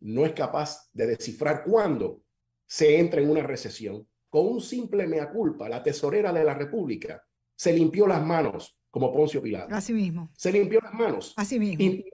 no 0.00 0.26
es 0.26 0.33
capaz 0.35 0.91
de 0.93 1.07
descifrar 1.07 1.64
cuándo 1.64 2.23
se 2.67 3.00
entra 3.00 3.21
en 3.23 3.31
una 3.31 3.43
recesión. 3.43 4.07
Con 4.29 4.47
un 4.47 4.61
simple 4.61 5.07
mea 5.07 5.31
culpa, 5.31 5.69
la 5.69 5.83
tesorera 5.83 6.33
de 6.33 6.45
la 6.45 6.55
República 6.55 7.25
se 7.57 7.73
limpió 7.73 8.07
las 8.07 8.23
manos 8.23 8.79
como 8.91 9.12
Poncio 9.12 9.43
Pilato. 9.43 9.75
Así 9.75 9.95
mismo. 9.95 10.31
Se 10.37 10.52
limpió 10.52 10.81
las 10.81 10.93
manos. 10.93 11.33
Así 11.37 11.59
mismo. 11.59 12.05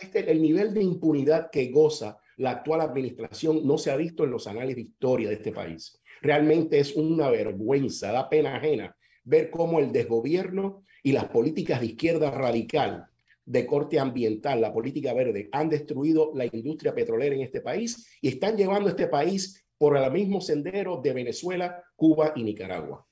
Este, 0.00 0.30
el 0.30 0.42
nivel 0.42 0.74
de 0.74 0.82
impunidad 0.82 1.48
que 1.50 1.70
goza 1.70 2.18
la 2.36 2.50
actual 2.50 2.80
administración 2.80 3.66
no 3.66 3.78
se 3.78 3.90
ha 3.90 3.96
visto 3.96 4.24
en 4.24 4.30
los 4.30 4.46
anales 4.46 4.76
de 4.76 4.82
historia 4.82 5.28
de 5.28 5.34
este 5.34 5.52
país. 5.52 6.00
Realmente 6.22 6.78
es 6.78 6.96
una 6.96 7.30
vergüenza, 7.30 8.12
da 8.12 8.28
pena 8.28 8.56
ajena 8.56 8.96
ver 9.24 9.50
cómo 9.50 9.78
el 9.78 9.92
desgobierno 9.92 10.82
y 11.02 11.12
las 11.12 11.26
políticas 11.26 11.80
de 11.80 11.86
izquierda 11.86 12.30
radical 12.30 13.06
de 13.46 13.66
corte 13.66 13.98
ambiental, 13.98 14.60
la 14.60 14.72
política 14.72 15.12
verde, 15.12 15.48
han 15.52 15.68
destruido 15.68 16.32
la 16.34 16.46
industria 16.46 16.94
petrolera 16.94 17.34
en 17.34 17.42
este 17.42 17.60
país 17.60 18.08
y 18.20 18.28
están 18.28 18.56
llevando 18.56 18.88
a 18.88 18.92
este 18.92 19.06
país 19.08 19.66
por 19.76 19.96
el 19.96 20.10
mismo 20.12 20.40
sendero 20.40 21.00
de 21.02 21.12
Venezuela, 21.12 21.82
Cuba 21.94 22.32
y 22.36 22.42
Nicaragua. 22.42 23.06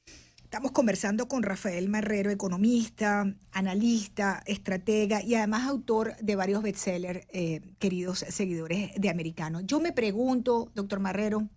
Estamos 0.52 0.72
conversando 0.72 1.28
con 1.28 1.42
Rafael 1.42 1.88
Marrero, 1.88 2.30
economista, 2.30 3.24
analista, 3.52 4.42
estratega 4.44 5.22
y 5.22 5.34
además 5.34 5.66
autor 5.66 6.14
de 6.20 6.36
varios 6.36 6.62
bestsellers, 6.62 7.26
eh, 7.32 7.62
queridos 7.78 8.18
seguidores 8.18 8.90
de 8.94 9.08
Americano. 9.08 9.62
Yo 9.62 9.80
me 9.80 9.92
pregunto, 9.92 10.70
doctor 10.74 11.00
Marrero, 11.00 11.48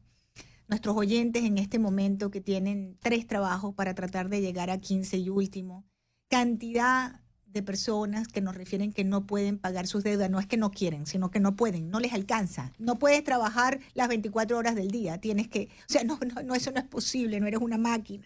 nuestros 0.70 0.96
oyentes 0.96 1.44
en 1.44 1.58
este 1.58 1.78
momento 1.78 2.32
que 2.32 2.40
tienen 2.40 2.98
tres 3.02 3.28
trabajos 3.28 3.76
para 3.76 3.94
tratar 3.96 4.30
de 4.30 4.40
llegar 4.40 4.70
a 4.70 4.78
15 4.78 5.18
y 5.18 5.30
último, 5.30 5.84
cantidad 6.30 7.20
de 7.48 7.64
personas 7.64 8.30
que 8.30 8.40
nos 8.40 8.56
refieren 8.56 8.94
que 8.94 9.04
no 9.04 9.28
pueden 9.28 9.60
pagar 9.60 9.88
sus 9.88 10.06
deudas. 10.06 10.30
No 10.30 10.40
es 10.40 10.48
que 10.48 10.56
no 10.56 10.72
quieren, 10.72 11.06
sino 11.06 11.32
que 11.32 11.42
no 11.42 11.58
pueden, 11.58 11.90
no 11.90 12.00
les 12.00 12.14
alcanza. 12.14 12.72
No 12.80 12.98
puedes 12.98 13.26
trabajar 13.26 13.82
las 13.94 14.08
24 14.08 14.58
horas 14.58 14.76
del 14.76 14.90
día. 14.90 15.20
Tienes 15.20 15.50
que, 15.50 15.68
o 15.82 15.92
sea, 15.92 16.06
no, 16.06 16.18
no, 16.46 16.56
eso 16.56 16.72
no 16.72 16.80
es 16.80 16.86
posible, 16.86 17.42
no 17.42 17.48
eres 17.48 17.60
una 17.60 17.78
máquina. 17.78 18.26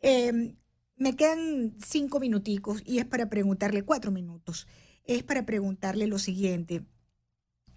Em, 0.00 0.56
me 0.96 1.16
quedan 1.16 1.76
cinco 1.78 2.20
minuticos 2.20 2.82
y 2.84 2.98
es 2.98 3.04
para 3.04 3.28
preguntarle, 3.28 3.82
cuatro 3.82 4.10
minutos, 4.10 4.66
es 5.04 5.22
para 5.22 5.44
preguntarle 5.46 6.06
lo 6.06 6.18
siguiente. 6.18 6.84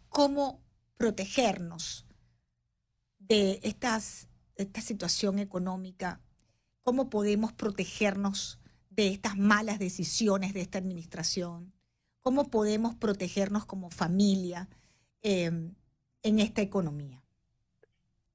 ¿Cómo 0.08 0.64
protegernos 0.98 2.08
de 3.20 3.60
estas, 3.64 4.28
esta 4.56 4.82
situación 4.82 5.40
económica? 5.40 6.22
¿Cómo 6.82 7.10
podemos 7.10 7.54
protegernos 7.54 8.60
de 8.90 9.10
estas 9.10 9.38
malas 9.38 9.80
decisiones 9.80 10.54
de 10.54 10.62
esta 10.62 10.78
administración? 10.78 11.74
¿Cómo 12.22 12.50
podemos 12.50 12.96
protegernos 12.96 13.66
como 13.66 13.92
familia 13.92 14.70
em, 15.22 15.76
en 16.24 16.40
esta 16.40 16.62
economía? 16.62 17.24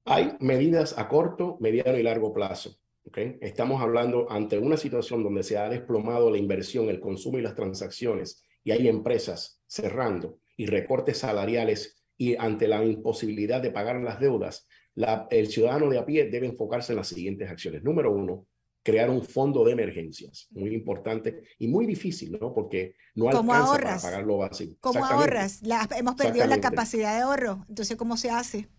Hay 0.05 0.37
medidas 0.39 0.97
a 0.97 1.07
corto, 1.07 1.57
mediano 1.59 1.97
y 1.97 2.03
largo 2.03 2.31
plazo. 2.33 2.77
¿Okay? 3.05 3.37
Estamos 3.41 3.81
hablando 3.81 4.29
ante 4.31 4.57
una 4.57 4.77
situación 4.77 5.23
donde 5.23 5.43
se 5.43 5.57
ha 5.57 5.69
desplomado 5.69 6.29
la 6.29 6.37
inversión, 6.37 6.89
el 6.89 6.99
consumo 6.99 7.37
y 7.37 7.41
las 7.41 7.55
transacciones, 7.55 8.43
y 8.63 8.71
hay 8.71 8.87
empresas 8.87 9.61
cerrando 9.67 10.39
y 10.57 10.65
recortes 10.65 11.19
salariales 11.19 12.03
y 12.17 12.35
ante 12.35 12.67
la 12.67 12.83
imposibilidad 12.83 13.61
de 13.61 13.71
pagar 13.71 13.97
las 14.01 14.19
deudas, 14.19 14.67
el 15.29 15.47
ciudadano 15.47 15.89
de 15.89 15.99
a 15.99 16.05
pie 16.05 16.29
debe 16.29 16.47
enfocarse 16.47 16.93
en 16.93 16.97
las 16.97 17.07
siguientes 17.07 17.49
acciones. 17.49 17.83
Número 17.83 18.11
uno, 18.11 18.47
crear 18.81 19.09
un 19.09 19.23
fondo 19.23 19.65
de 19.65 19.73
emergencias, 19.73 20.47
muy 20.51 20.73
importante 20.73 21.43
y 21.59 21.67
muy 21.67 21.85
difícil, 21.85 22.37
¿no? 22.39 22.53
Porque 22.53 22.95
no 23.15 23.27
alcanza 23.29 23.73
para 23.73 23.97
pagar 23.97 24.23
lo 24.23 24.37
básico. 24.37 24.77
¿Cómo 24.79 25.03
ahorras? 25.03 25.61
hemos 25.97 26.15
perdido 26.15 26.47
la 26.47 26.61
capacidad 26.61 27.15
de 27.15 27.23
ahorro, 27.23 27.65
entonces 27.67 27.97
¿cómo 27.97 28.15
se 28.15 28.29
hace? 28.29 28.69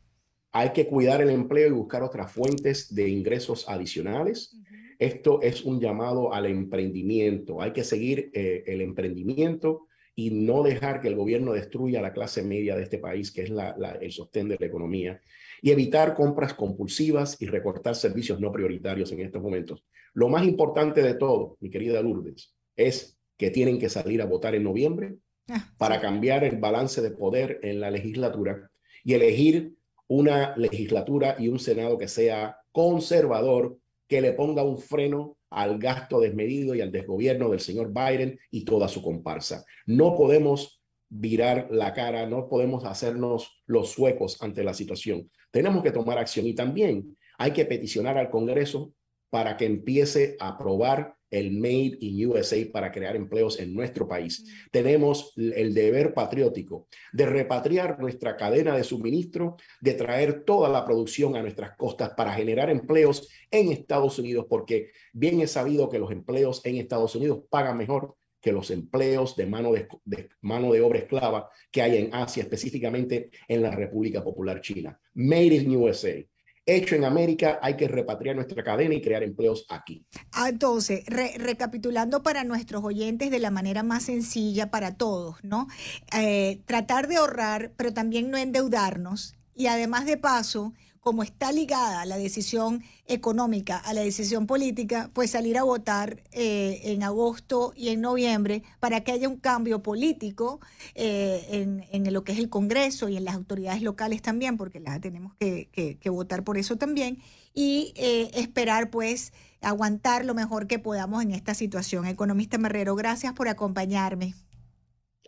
Hay 0.58 0.70
que 0.70 0.86
cuidar 0.86 1.20
el 1.20 1.28
empleo 1.28 1.68
y 1.68 1.72
buscar 1.72 2.02
otras 2.02 2.32
fuentes 2.32 2.94
de 2.94 3.10
ingresos 3.10 3.68
adicionales. 3.68 4.56
Esto 4.98 5.42
es 5.42 5.62
un 5.62 5.78
llamado 5.78 6.32
al 6.32 6.46
emprendimiento. 6.46 7.60
Hay 7.60 7.74
que 7.74 7.84
seguir 7.84 8.30
eh, 8.32 8.64
el 8.66 8.80
emprendimiento 8.80 9.86
y 10.14 10.30
no 10.30 10.62
dejar 10.62 11.02
que 11.02 11.08
el 11.08 11.14
gobierno 11.14 11.52
destruya 11.52 12.00
la 12.00 12.14
clase 12.14 12.42
media 12.42 12.74
de 12.74 12.84
este 12.84 12.96
país, 12.96 13.32
que 13.32 13.42
es 13.42 13.50
la, 13.50 13.76
el 14.00 14.10
sostén 14.12 14.48
de 14.48 14.56
la 14.58 14.64
economía 14.64 15.20
y 15.60 15.72
evitar 15.72 16.14
compras 16.14 16.54
compulsivas 16.54 17.36
y 17.42 17.48
recortar 17.48 17.94
servicios 17.94 18.40
no 18.40 18.50
prioritarios 18.50 19.12
en 19.12 19.20
estos 19.20 19.42
momentos. 19.42 19.84
Lo 20.14 20.30
más 20.30 20.46
importante 20.46 21.02
de 21.02 21.16
todo, 21.16 21.58
mi 21.60 21.68
querida 21.68 22.00
Lourdes, 22.00 22.54
es 22.74 23.18
que 23.36 23.50
tienen 23.50 23.78
que 23.78 23.90
salir 23.90 24.22
a 24.22 24.24
votar 24.24 24.54
en 24.54 24.64
noviembre 24.64 25.16
ah, 25.50 25.70
para 25.76 26.00
cambiar 26.00 26.44
el 26.44 26.56
balance 26.56 27.02
de 27.02 27.10
poder 27.10 27.60
en 27.62 27.78
la 27.78 27.90
legislatura 27.90 28.70
y 29.04 29.12
elegir 29.12 29.75
una 30.08 30.56
legislatura 30.56 31.36
y 31.38 31.48
un 31.48 31.58
Senado 31.58 31.98
que 31.98 32.08
sea 32.08 32.58
conservador, 32.72 33.78
que 34.08 34.20
le 34.20 34.32
ponga 34.32 34.62
un 34.62 34.78
freno 34.78 35.36
al 35.50 35.78
gasto 35.78 36.20
desmedido 36.20 36.74
y 36.74 36.80
al 36.80 36.92
desgobierno 36.92 37.50
del 37.50 37.60
señor 37.60 37.92
Biden 37.92 38.38
y 38.50 38.64
toda 38.64 38.88
su 38.88 39.02
comparsa. 39.02 39.64
No 39.86 40.16
podemos 40.16 40.82
virar 41.08 41.68
la 41.70 41.92
cara, 41.92 42.26
no 42.26 42.48
podemos 42.48 42.84
hacernos 42.84 43.62
los 43.66 43.90
suecos 43.90 44.42
ante 44.42 44.64
la 44.64 44.74
situación. 44.74 45.30
Tenemos 45.50 45.82
que 45.82 45.92
tomar 45.92 46.18
acción 46.18 46.46
y 46.46 46.54
también 46.54 47.16
hay 47.38 47.52
que 47.52 47.64
peticionar 47.64 48.18
al 48.18 48.30
Congreso 48.30 48.92
para 49.30 49.56
que 49.56 49.66
empiece 49.66 50.36
a 50.40 50.56
probar 50.56 51.16
el 51.30 51.52
Made 51.52 51.98
in 52.00 52.28
USA 52.28 52.56
para 52.72 52.92
crear 52.92 53.16
empleos 53.16 53.58
en 53.58 53.74
nuestro 53.74 54.06
país. 54.06 54.42
Mm. 54.42 54.70
Tenemos 54.70 55.32
el 55.36 55.74
deber 55.74 56.14
patriótico 56.14 56.88
de 57.12 57.26
repatriar 57.26 57.98
nuestra 57.98 58.36
cadena 58.36 58.76
de 58.76 58.84
suministro, 58.84 59.56
de 59.80 59.94
traer 59.94 60.44
toda 60.44 60.68
la 60.68 60.84
producción 60.84 61.36
a 61.36 61.42
nuestras 61.42 61.76
costas 61.76 62.10
para 62.16 62.32
generar 62.32 62.70
empleos 62.70 63.28
en 63.50 63.72
Estados 63.72 64.18
Unidos, 64.18 64.46
porque 64.48 64.90
bien 65.12 65.40
es 65.40 65.52
sabido 65.52 65.88
que 65.88 65.98
los 65.98 66.10
empleos 66.10 66.64
en 66.64 66.76
Estados 66.76 67.14
Unidos 67.16 67.40
pagan 67.50 67.76
mejor 67.76 68.14
que 68.40 68.52
los 68.52 68.70
empleos 68.70 69.34
de 69.34 69.46
mano 69.46 69.72
de, 69.72 69.88
de, 70.04 70.28
mano 70.40 70.72
de 70.72 70.80
obra 70.80 71.00
esclava 71.00 71.50
que 71.72 71.82
hay 71.82 71.96
en 71.96 72.14
Asia, 72.14 72.44
específicamente 72.44 73.30
en 73.48 73.62
la 73.62 73.72
República 73.72 74.22
Popular 74.22 74.60
China. 74.60 75.00
Made 75.14 75.54
in 75.56 75.76
USA 75.76 76.24
hecho 76.66 76.96
en 76.96 77.04
América, 77.04 77.60
hay 77.62 77.76
que 77.76 77.86
repatriar 77.86 78.34
nuestra 78.34 78.62
cadena 78.62 78.94
y 78.94 79.00
crear 79.00 79.22
empleos 79.22 79.64
aquí. 79.68 80.04
Ah, 80.32 80.48
entonces, 80.48 81.04
recapitulando 81.06 82.22
para 82.22 82.44
nuestros 82.44 82.82
oyentes 82.82 83.30
de 83.30 83.38
la 83.38 83.50
manera 83.50 83.84
más 83.84 84.02
sencilla 84.02 84.70
para 84.70 84.96
todos, 84.96 85.36
¿no? 85.44 85.68
Eh, 86.12 86.60
tratar 86.66 87.06
de 87.06 87.16
ahorrar, 87.16 87.72
pero 87.76 87.94
también 87.94 88.30
no 88.30 88.36
endeudarnos 88.36 89.36
y 89.54 89.68
además 89.68 90.04
de 90.06 90.16
paso 90.18 90.74
como 91.06 91.22
está 91.22 91.52
ligada 91.52 92.04
la 92.04 92.18
decisión 92.18 92.82
económica 93.06 93.78
a 93.78 93.94
la 93.94 94.00
decisión 94.00 94.48
política, 94.48 95.08
pues 95.14 95.30
salir 95.30 95.56
a 95.56 95.62
votar 95.62 96.24
eh, 96.32 96.80
en 96.82 97.04
agosto 97.04 97.72
y 97.76 97.90
en 97.90 98.00
noviembre 98.00 98.64
para 98.80 99.04
que 99.04 99.12
haya 99.12 99.28
un 99.28 99.36
cambio 99.36 99.84
político 99.84 100.58
eh, 100.96 101.84
en, 101.92 102.12
lo 102.12 102.24
que 102.24 102.32
es 102.32 102.40
el 102.40 102.48
Congreso 102.48 103.08
y 103.08 103.16
en 103.16 103.24
las 103.24 103.36
autoridades 103.36 103.82
locales 103.82 104.20
también, 104.20 104.56
porque 104.56 104.80
las 104.80 105.00
tenemos 105.00 105.32
que, 105.38 106.00
votar 106.06 106.42
por 106.42 106.58
eso 106.58 106.74
también, 106.74 107.18
y 107.54 107.94
eh, 107.94 108.32
esperar 108.34 108.90
pues 108.90 109.32
aguantar 109.60 110.24
lo 110.24 110.34
mejor 110.34 110.66
que 110.66 110.80
podamos 110.80 111.22
en 111.22 111.30
esta 111.30 111.54
situación. 111.54 112.04
Economista 112.06 112.58
Marrero, 112.58 112.96
gracias 112.96 113.32
por 113.32 113.46
acompañarme. 113.46 114.34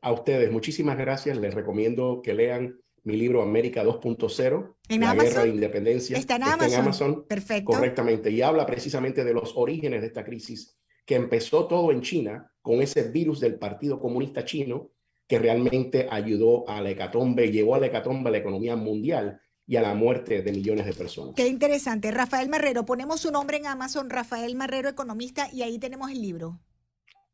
A 0.03 0.11
ustedes, 0.11 0.51
muchísimas 0.51 0.99
gracias. 0.99 1.39
Les 1.39 1.55
recomiendo 1.55 2.21
que 2.21 2.35
lean 2.35 2.81
mi 3.09 3.17
libro 3.17 3.43
América 3.43 3.83
2.0, 3.83 4.75
La 5.01 5.15
Guerra 5.15 5.45
de 5.45 5.49
Independencia. 5.49 6.19
Está 6.19 6.37
en 6.37 6.43
Amazon. 6.43 6.73
en 6.73 6.81
Amazon. 6.81 7.25
Perfecto. 7.27 7.73
Correctamente. 7.73 8.31
Y 8.31 8.43
habla 8.43 8.67
precisamente 8.67 9.25
de 9.25 9.33
los 9.33 9.55
orígenes 9.57 10.03
de 10.03 10.09
esta 10.09 10.23
crisis, 10.23 10.79
que 11.07 11.15
empezó 11.15 11.67
todo 11.67 11.91
en 11.91 12.03
China 12.03 12.53
con 12.61 12.83
ese 12.83 13.11
virus 13.11 13.41
del 13.41 13.59
Partido 13.59 13.99
Comunista 13.99 14.45
Chino, 14.45 14.91
que 15.27 15.39
realmente 15.39 16.07
ayudó 16.11 16.69
a 16.69 16.83
la 16.83 16.91
hecatombe, 16.91 17.51
llevó 17.51 17.77
a 17.77 17.81
la 17.81 17.87
hecatombe 17.87 18.29
a 18.29 18.33
la 18.33 18.39
economía 18.39 18.77
mundial 18.77 19.41
y 19.67 19.77
a 19.77 19.83
la 19.83 19.95
muerte 19.95 20.43
de 20.43 20.53
millones 20.53 20.85
de 20.85 20.93
personas. 20.93 21.35
Qué 21.35 21.47
interesante. 21.47 22.11
Rafael 22.11 22.51
Marrero, 22.51 22.85
ponemos 22.85 23.23
su 23.23 23.31
nombre 23.31 23.57
en 23.57 23.67
Amazon, 23.67 24.11
Rafael 24.11 24.55
Marrero, 24.55 24.91
economista, 24.91 25.49
y 25.51 25.63
ahí 25.63 25.79
tenemos 25.79 26.11
el 26.11 26.21
libro. 26.21 26.61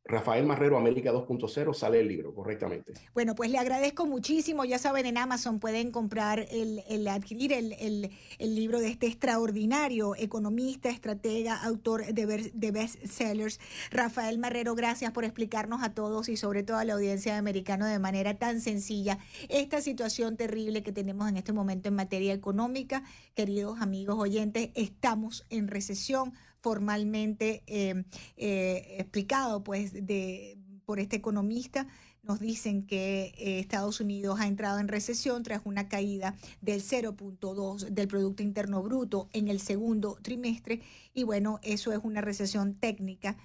Rafael 0.07 0.45
Marrero, 0.45 0.77
América 0.77 1.13
2.0, 1.13 1.73
sale 1.73 2.01
el 2.01 2.09
libro, 2.09 2.35
correctamente. 2.35 2.93
Bueno, 3.15 3.35
pues 3.35 3.51
le 3.51 3.57
agradezco 3.57 4.05
muchísimo. 4.05 4.67
Ya 4.67 4.79
saben, 4.79 5.07
en 5.07 5.17
Amazon 5.17 5.61
pueden 5.61 5.91
comprar, 5.91 6.47
el, 6.51 7.09
adquirir 7.09 7.55
el, 7.55 8.11
libro 8.39 8.81
de 8.81 8.89
este 8.89 9.07
extraordinario 9.07 10.15
economista, 10.15 10.91
estratega, 10.91 11.57
autor 11.57 12.05
de, 12.13 12.51
de 12.53 12.71
bestsellers, 12.71 13.59
Rafael 13.91 14.39
Marrero. 14.39 14.75
Gracias 14.75 15.11
por 15.13 15.25
explicarnos 15.25 15.83
a 15.83 15.95
todos 15.95 16.29
y 16.29 16.37
sobre 16.37 16.63
todo 16.63 16.77
a 16.77 16.85
la 16.85 16.93
audiencia 16.93 17.33
de 17.33 17.39
americano 17.39 17.87
de 17.87 17.99
manera 17.99 18.35
tan 18.35 18.61
sencilla 18.61 19.19
esta 19.49 19.81
situación 19.81 20.37
terrible 20.37 20.83
que 20.83 20.93
tenemos 20.93 21.31
en 21.31 21.39
este 21.39 21.55
momento 21.55 21.89
en 21.89 21.95
materia 21.95 22.35
económica. 22.35 23.05
Queridos 23.35 23.81
amigos 23.81 24.17
oyentes, 24.19 24.69
estamos 24.75 25.47
en 25.49 25.69
recesión 25.69 26.35
formalmente 26.65 27.63
eh, 27.67 28.05
eh, 28.39 28.97
explicado 28.99 29.63
pues 29.63 29.93
de, 29.93 30.57
por 30.87 30.99
este 30.99 31.17
economista. 31.17 31.87
Nos 32.23 32.41
dicen 32.41 32.87
que 32.87 33.35
eh, 33.37 33.59
Estados 33.59 34.01
Unidos 34.01 34.41
ha 34.41 34.47
entrado 34.47 34.79
en 34.79 34.89
recesión 34.89 35.43
tras 35.43 35.61
una 35.67 35.89
caída 35.91 36.35
del 36.63 36.81
0.2 36.81 37.91
del 37.91 38.09
Producto 38.09 38.43
Interno 38.43 38.83
Bruto 38.83 39.29
en 39.35 39.49
el 39.49 39.61
segundo 39.61 40.17
trimestre. 40.23 40.81
Y 41.13 41.25
bueno, 41.25 41.61
eso 41.63 41.93
es 41.93 42.01
una 42.03 42.23
recesión 42.23 42.77
técnica, 42.77 43.37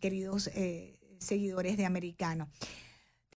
queridos 0.00 0.50
seguidores 1.18 1.78
de 1.78 1.86
Americano. 1.86 2.48